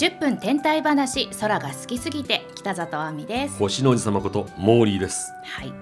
[0.00, 3.58] 10分天体話空が好きすぎて北里亜美です。
[3.58, 5.30] 星の王子様ことモーリーです。
[5.44, 5.74] はい。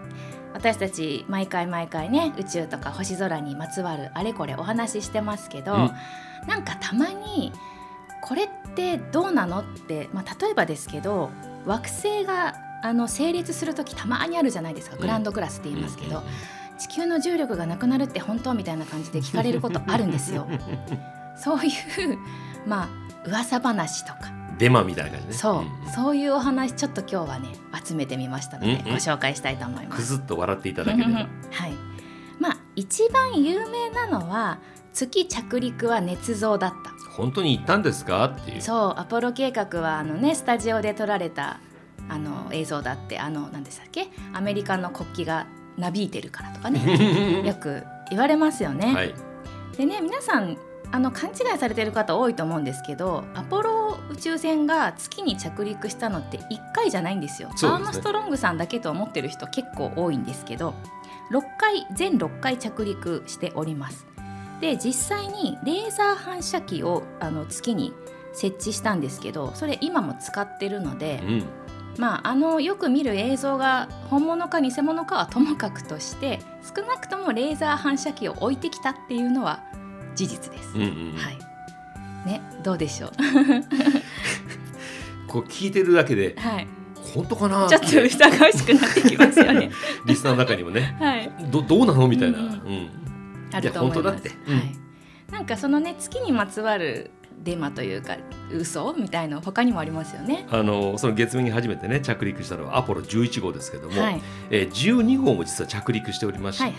[0.52, 5.92] 私たち毎回毎回ね宇宙とか星空にまつわるあれこれお話ししてますけど、うん。
[6.48, 7.52] なんかたまに
[8.20, 11.30] これってどうなのって、まあ、例えばですけど
[11.64, 14.96] 惑星があの成立する時たまにあるじゃないですか。
[14.96, 16.24] グランドクラスって言いますけど、
[16.76, 20.48] 地球の重力がなくなるって本当みたいな感じで聞かれることあるんですよ。
[21.38, 22.18] そういう
[22.66, 24.18] まあ噂話とか。
[24.58, 25.32] デマみたいな感じね。
[25.34, 27.48] そう、んそういうお話ちょっと今日はね
[27.84, 28.84] 集めてみましたので、うんうん。
[28.84, 30.16] ご紹介したいと思いまくす。
[30.16, 31.12] ずっと笑っていただければ。
[31.20, 31.28] はい。
[32.40, 34.58] まあ一番有名なのは
[34.92, 36.90] 月着陸は捏造だった。
[37.12, 38.24] 本当に行ったんですか？
[38.24, 38.62] っていう。
[38.62, 39.00] そう。
[39.00, 41.60] アポロ計画はあのねスタジオで撮られた
[42.08, 44.08] あの映像だってあの何でしたっけ？
[44.32, 47.42] アメリカの国旗がなびいてるからとかね。
[47.46, 48.92] よく言われますよね。
[48.94, 49.14] はい。
[49.76, 50.56] でね皆さん
[50.90, 57.48] あの勘違いされてる方多いと思うんですけどアポロ宇宙船が月に着陸したのって1回じゃないんですよ。
[57.48, 57.54] ね。
[57.62, 60.74] アームストロングさんだけと思ってる人結構多いんですけど
[61.30, 64.06] 6回全6回着陸しております。
[64.60, 67.92] で実際にレーザー反射機をあの月に
[68.32, 71.44] 設置したんですけどそれ今も使ってるので、うん。
[71.98, 79.64] まあ、あのよく見る映像が本物か偽物かはともかくとして少なくともレーザー反射機を置いてきたっていうのは
[80.18, 80.70] 事実です。
[80.74, 81.38] うんうんはい。
[82.26, 83.10] ね、どうでしょう？
[85.28, 86.66] こう聞いてるだけではい、
[87.14, 87.68] 本当かな？
[87.68, 88.08] ちょっと疑わ
[88.52, 89.70] しくなってきますよね。
[90.06, 90.96] リスナーの中にもね。
[90.98, 92.08] はい、どどうなの？
[92.08, 92.48] みたいな、ううん。
[92.48, 92.52] ん。
[93.52, 94.02] あると思います。
[94.02, 94.32] いや本当だって。
[94.48, 94.56] うん。
[94.56, 94.74] はい、
[95.32, 97.12] なんかそのね月にまつわる
[97.44, 98.16] デマというか
[98.52, 100.48] 嘘みたいの他にもありますよね。
[100.50, 104.20] あのその月面に初めてね着陸したのはアポロ11号ですけども、はい、
[104.50, 106.78] えー、12号も実は着陸しておりまして、はいは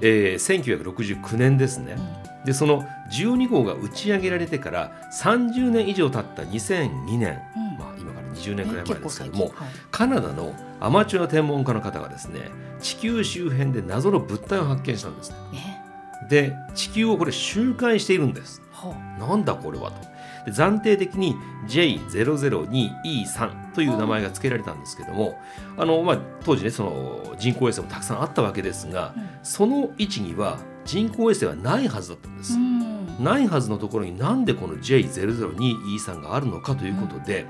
[0.00, 0.80] えー
[1.20, 1.96] 1969年ですね、
[2.44, 7.78] でその12号が打ち上げられてから30年以上経った2002年、うん。
[7.78, 9.52] まあ、今から20年くらい前ですけども、はい。
[9.90, 12.50] カナダのアマチュア天文家の方がですね
[12.80, 15.32] 地球周辺で謎の物体を発見したんです
[16.28, 18.62] で地球をこれ周回しているんです。
[19.18, 20.12] なんだこれはと。
[20.44, 21.36] で暫定的に
[21.68, 25.40] J002E3 という名前が付けられたんですけども
[25.76, 29.28] あの、まあ、当時ねその人工衛星もたくさんあったわけですが、うん。
[29.42, 33.24] その位置には人工衛星はないはずだったんです、うん。
[33.24, 37.46] ないはずのところになんでこの J002E3 があるのかということで、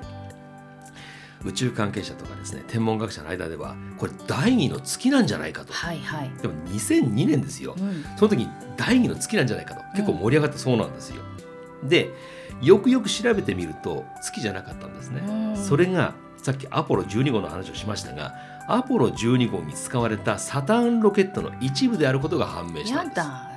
[1.44, 5.72] 宇宙関係者とかですね天文学者の間ではこれ第二の月なんじゃないかと。
[5.72, 6.30] はいはい。
[6.40, 7.74] でも2002年ですよ。
[7.76, 8.04] うん。
[8.16, 9.82] その時に第二の月なんじゃないかと。
[9.96, 11.22] 結構盛り上がったそうなんですよ。
[11.82, 12.10] で
[12.60, 15.20] よくよく調べてみると月じゃなかったんですね。
[15.26, 15.56] うん。
[15.56, 18.34] それがさっきアポロ12号の話をしましたが
[18.68, 23.18] アポロ12号に使われたサターンロケットの一部であることが判明したんです。
[23.18, 23.48] やだ。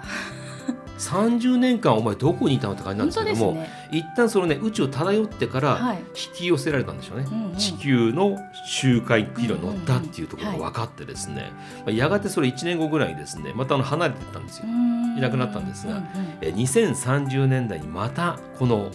[0.97, 3.69] 30年間お前どこにいたのって感じなん本ですけども、ね。
[3.91, 5.97] 一旦そのね宇宙を漂ってからはい。
[5.97, 14.65] 引き寄せられたんでしょうね、うんうん地球の周回軌道に乗ったっていうところが分かってですね、まあやがてそれ1年後ぐらいにですねまたあの離れていったんですよ。
[14.65, 16.05] いなくなったんですがうんうん
[16.41, 18.89] えー2030年代にまたこの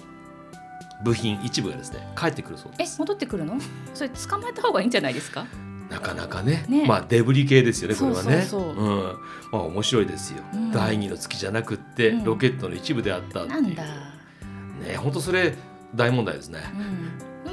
[1.03, 2.99] 部品一部がですね帰ってくるそうえです。
[2.99, 3.59] 戻ってくるの？
[3.95, 5.47] それ捕まえた方がいいんじゃないですか？
[5.91, 8.43] なかなかねねまあデブリ系ですよねこれはね。
[8.43, 9.19] そうん
[9.51, 10.43] まあ面白いですよ。
[10.55, 13.63] うん第二の月じゃなくってうんロケットの一部であったっていう。
[13.63, 13.85] なんだ。
[13.85, 15.55] ね本当それ
[15.95, 16.61] 大問題ですね。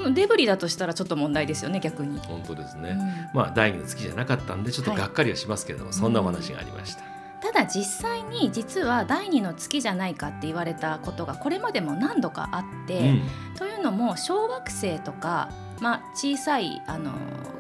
[0.04, 0.14] うん。
[0.14, 2.20] デブリだとしたらちょっと問題ですよね逆に。
[2.20, 2.92] 本当ですね。
[2.92, 2.94] う
[3.36, 7.02] んまあ第二の月じゃなかったんでちょっとはいがっかりはしますけれども、そんなお話がありました。
[7.42, 13.22] ただ実際に実は第二の月じゃないかって言われたことがこれまでも何度かあって、うん
[13.58, 15.50] というのも小惑星とか、
[15.80, 17.12] まあ、小さいあの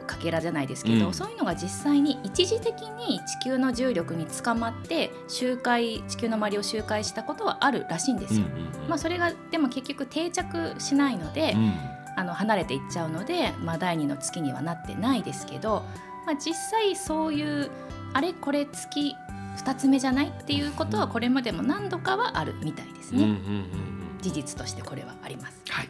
[0.07, 1.13] かけらじゃないですけど、うん。
[1.13, 8.45] そういうのが実際に一時的に地球の重力につかまって周回地球の周りを周回したことはあるらしいんですよ。
[8.87, 11.73] まあ、それがでも結局定着しないので、うん。
[12.17, 15.83] あの離れていっちゃうので、まあ、第二の月にはなってないですけど、
[16.25, 17.69] まあ、実際そういう
[18.13, 19.15] あれこれ月
[19.63, 24.19] 2つ目じゃないっていうことはこれまでも何度かはあるみたいですね、うんうんうんうん。
[24.19, 25.61] 事実としてこれはあります。
[25.69, 25.89] はい。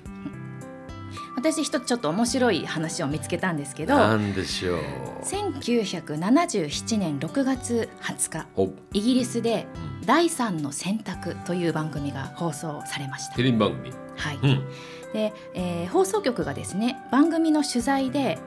[1.35, 4.79] 私一つちょっと面白い話を見つけたんですけどなんでしょう。
[5.23, 9.67] 1977年6月20日おイギリスで
[10.01, 13.43] うん「第三の選択」という番組が放送されましたテ。
[13.43, 13.91] レビ番組。
[14.15, 14.65] はいうん。
[15.13, 18.37] で、えー放送局がですね番組の取材で、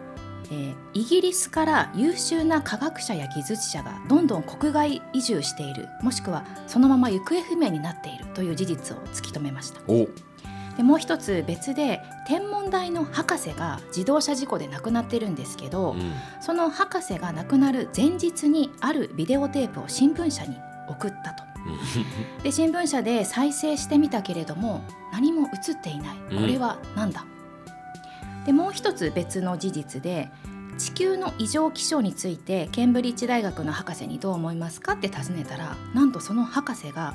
[0.50, 10.08] えーイギリスから優秀な科学者や技術者がどんどん国外移住しているもしくはそのまま行方不明になっているという事実を突き止めましたお
[10.81, 16.12] でもう一つ別で天文台の博士が自動車事故で亡くなってるんですけど、うん。
[16.41, 20.56] その博士が亡くなる前日にあるビデオテープを新聞社に
[20.88, 21.44] 送ったと。
[22.43, 24.82] で新聞社で再生してみたけれども
[25.12, 26.17] 何も映っていない。
[26.35, 27.26] これは何だ、
[28.38, 30.31] うん、でもう一つ別の事実で
[30.79, 34.94] 地球の異常気象についてケンブリッジ大学の博士にどう思いますか？
[34.94, 37.15] って尋ねたらなんとその博士が、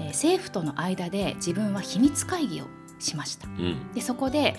[0.00, 2.66] えー、政府との間で自分は秘密会議を
[2.98, 3.48] しました。
[3.48, 4.56] うん、でそこで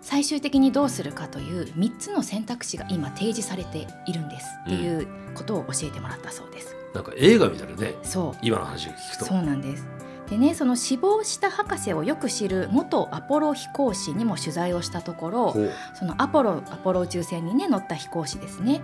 [0.00, 4.46] 最終的にどうするかという3つの選択肢が今提示されているんです。
[4.64, 6.74] っていうことを教えてもらったそうです。
[6.94, 7.94] なんか映画みたいなね。
[8.02, 8.38] そう。
[8.42, 9.24] 今の話を聞くと。
[9.26, 9.86] そうなんです。
[10.30, 15.56] でねその死亡した博士をよく知る元アポロ飛行士にも取材をしたところ
[15.94, 18.80] そのアポロアポロ宇宙船にね乗った飛行士ですね。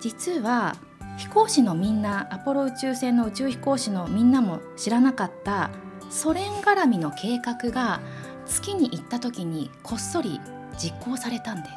[0.00, 0.76] 実は
[1.16, 5.70] 飛行士のみんなアポロ宇宙船の宇宙飛行士のみんなも知らなかった
[6.10, 8.00] ソ連絡みの計画が
[8.46, 10.40] 月に行った時にこっそり
[10.78, 11.74] 実行されたんです。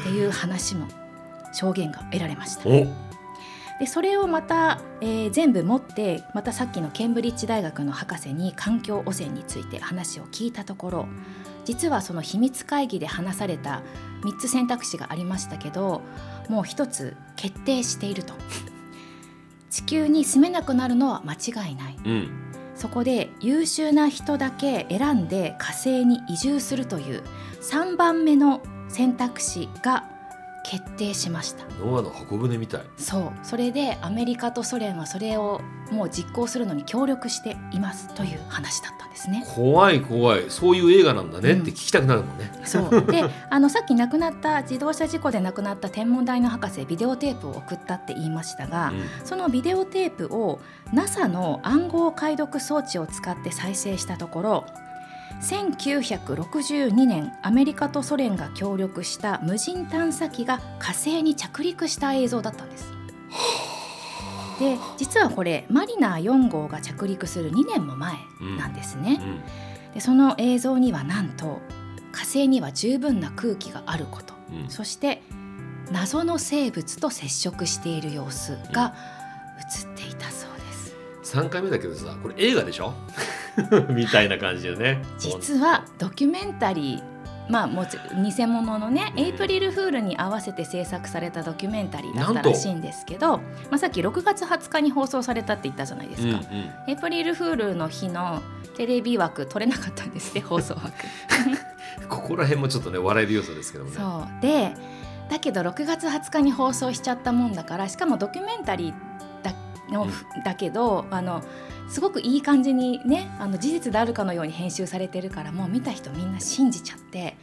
[0.00, 0.88] っていう話も
[1.52, 2.64] 証言が得られました。
[3.78, 11.08] でそれをまた、えー、全部持ってまたさっきのケンブリッジ大学の博士に環境汚染について話を聞いたところ
[11.64, 13.82] 実はその秘密会議で話された
[14.22, 16.02] 3つ選択肢がありましたけど
[16.48, 18.34] もう1つ決定していると
[19.72, 22.30] 地球に住めなくなるのは間違いない、うん、
[22.76, 27.22] そこで優秀な人だけ選んで火星に移住するという
[27.62, 30.11] 3番目の選択肢が
[30.64, 31.64] 決定しました。
[31.84, 32.80] ノアの箱舟みたい。
[32.96, 33.32] そう。
[33.42, 35.60] それでアメリカとソ連はそれを
[35.90, 39.44] もう実行するのに協力していますという話だったんですね。
[39.54, 40.44] 怖い怖い。
[40.48, 43.06] そういう映画なんだねって聞きたくなるもんね、うん、そう。
[43.06, 50.60] であのさっき亡くなった自動車事故で亡くなった天文台の博士ビデオテープを送ったって言いましたが、うん、そのビデオテープを
[50.92, 54.66] NASA の暗号解読装置を使って再生したところ
[55.42, 62.92] 1962年アメリカとソ連が協力した無人探査機が火星に着陸した映像だったんです。
[64.60, 68.14] で実はこれマリナー4号が着陸する2年も前
[68.58, 69.18] なんですね。
[69.20, 69.42] うんうん、
[69.94, 71.60] でその映像にはなんと
[72.12, 75.22] 火星には十分な空気があること、うん、そして
[75.90, 78.94] 謎の生物と接触している様子が
[79.58, 80.72] 映っていたそうで
[81.24, 81.36] す。
[81.36, 82.94] 3回目だけどさこれ映画でしょ？
[83.90, 85.02] みたいな感じよね。
[85.18, 87.12] 実はドキュメンタリー
[87.48, 96.34] まあもち偽物のね、エイプリルフールに合わせて制作されたドキュメンタリーだったらしいんですけど、まあ、さっき6月20日に放送されたって言ったじゃないですか、うん。
[96.34, 96.44] うん、
[96.88, 98.42] エイプリルフールの日の
[98.76, 100.92] テレビ枠取れなかったんですね 放送枠。
[102.08, 103.96] ここら辺もちょっとね笑える要素ですけどもね。
[103.96, 104.42] そう。
[104.42, 104.74] で
[105.28, 108.96] だけど6月20日に放送しちゃったもんだからしかもドキュメンタリーだ
[109.92, 111.42] の、うん、だけどあの
[111.88, 117.36] すごくいい感じにねあの事実であるかのように編集されてるからもう見た人みんな信じちゃって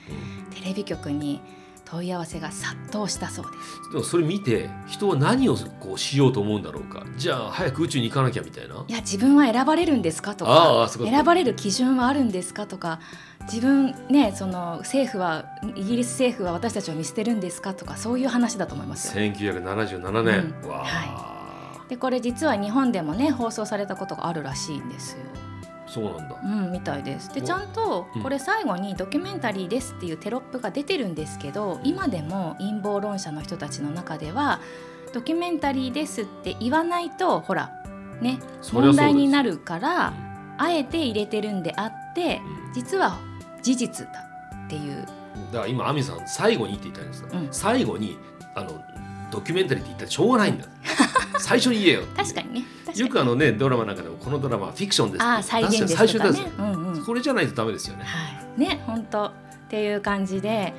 [0.51, 1.41] テレビ局に
[1.85, 3.91] 問い合わせが殺到したそうです。
[3.91, 7.03] でもそれ見て人は何をこうしようと思うんだろうか。
[7.17, 8.85] じゃあ早く宇宙に行かなきゃみたいな？
[8.87, 12.99] いや自分は選ばれるんですかとか選ばれる基準はあるんですかとか
[13.51, 19.23] 自分ねその政府はイギリス政府は私たちを見捨てるんですかとかそういう話だと思いますよ。
[19.23, 21.38] 1977年、うん、わはい
[21.89, 25.17] でこれ実は日本でもね放送されたことがあるらしいんですよ。
[25.87, 26.39] そうなんだ。
[26.43, 27.33] うんみたいです。
[27.33, 34.61] でちゃんとこれ最後にドキュメンタリーですっていうテロップが出てるんですけど、今でも陰謀論者の人たちの中では
[35.13, 37.71] ドキュメンタリーですって言わないとほら
[38.21, 38.39] ね
[38.71, 40.13] 問題になるから、
[40.59, 42.39] あえて入れてるんであって、
[42.75, 43.17] 実は
[43.63, 44.27] 事実だ
[44.67, 45.07] っていう。
[45.51, 48.17] だから今亜美さん最後にって言ったんですが、うん、最後に
[48.53, 48.79] あの
[49.31, 50.65] ドキュメンタリーって言ったらしょうがないんだ。
[51.37, 52.03] 最初に言えよ。
[52.15, 52.65] 確かにね。
[52.95, 55.23] よくあのねドラマなんかでもこのドラマはフィクションです。
[55.23, 58.03] あ再現ですとかね、うんうん、これじゃないとダメですよね。
[58.03, 59.31] はい、ね本当っ
[59.69, 60.73] ていう感じで。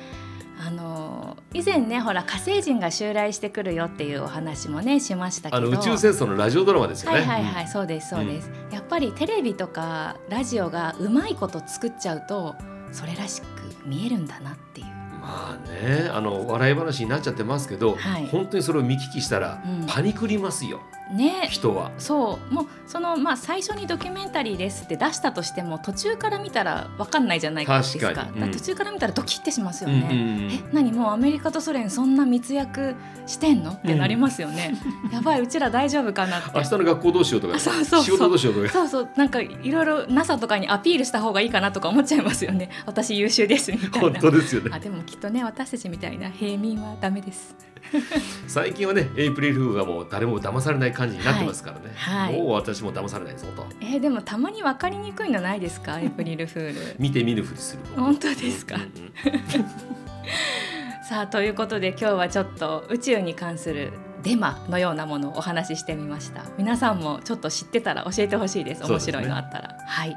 [0.63, 5.57] あの以前ねほら火星人が襲来してくるよっていうお話もねしましたけど。
[5.57, 7.17] あの宇宙戦争のラジオドラマですよね。
[7.17, 12.53] はいはいはい、うん、そうですそうです、うん、やっぱりテレビとかラジオがうまいこと作っちゃうと
[12.91, 13.45] それらしく
[13.87, 14.90] 見えるんだなっていう
[15.21, 20.81] まあねあの笑い話になっちゃってますけど、はい、本当にそれを見聞きしたら、パニクりますよ。
[21.11, 21.91] ね、人は。
[21.97, 22.53] そう。
[22.53, 28.13] もうその、まあ、最初にドキュメンタリーですって出したとしても途中から見たら分かんないじゃないですか。
[28.13, 32.95] か、うん、途中から見たらドキッてしますよね、うんうんうん、え何もうアメリカとソ連そんな密約
[33.27, 33.71] してんの？
[33.71, 34.73] ってなりますよね、
[35.05, 36.51] うん、やばいうちら大丈夫かなって。
[36.55, 37.59] 明日の学校どうしようとか。
[37.59, 38.03] そうそう。
[38.03, 38.69] 仕事どうしようとか。
[38.69, 39.09] そうそう。
[39.15, 42.69] なんかいろいろ NASA とかにアピールした方がいいかなとか思っちゃいますよね。
[42.85, 43.99] 私優秀ですみたいな。
[43.99, 44.71] 本当ですよね。
[44.73, 47.55] あでもきっとね私たちみたいな平民はダメです
[48.47, 52.33] 最近はねエイプリルフールがもう誰も騙されない感じになってますからね、はい。
[52.33, 53.65] はい、もう私も騙されないぞと。
[53.81, 55.99] えー、でもたまに分かりにくいのないですか？
[55.99, 56.95] エイプリルフール。
[56.99, 58.89] 見て見ぬふりする本当ですか、うんうん、
[61.07, 63.91] さあということで今日はちょっと宇宙に関する
[64.23, 66.43] デマのようなものをお話ししてみました。
[66.57, 68.83] 皆さんもちょっと知ってたら教えてほしいです。
[68.85, 70.15] 面白いのあったら、はい、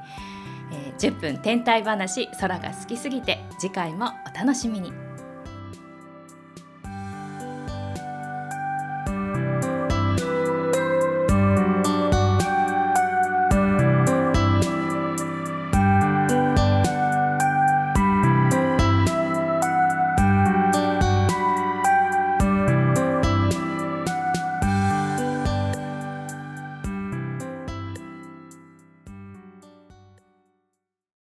[0.72, 4.92] えー、10分天体話空が好きすぎて次回もお楽しみに